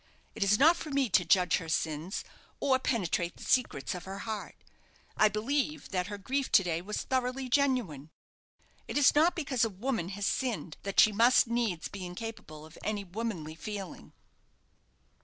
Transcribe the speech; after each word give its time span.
It 0.33 0.43
is 0.43 0.57
not 0.57 0.75
for 0.77 0.89
me 0.89 1.09
to 1.11 1.23
judge 1.23 1.57
her 1.57 1.69
sins, 1.69 2.23
or 2.59 2.79
penetrate 2.79 3.37
the 3.37 3.43
secrets 3.43 3.93
of 3.93 4.05
her 4.05 4.17
heart. 4.25 4.55
I 5.15 5.29
believe 5.29 5.89
that 5.89 6.07
her 6.07 6.17
grief 6.17 6.51
to 6.53 6.63
day 6.63 6.81
was 6.81 7.03
thoroughly 7.03 7.47
genuine. 7.49 8.09
It 8.87 8.97
is 8.97 9.13
not 9.13 9.35
because 9.35 9.63
a 9.63 9.69
woman 9.69 10.09
has 10.17 10.25
sinned 10.25 10.77
that 10.81 10.99
she 10.99 11.11
must 11.11 11.45
needs 11.45 11.87
be 11.87 12.03
incapable 12.03 12.65
of 12.65 12.79
any 12.83 13.03
womanly 13.03 13.53
feeling." 13.53 14.13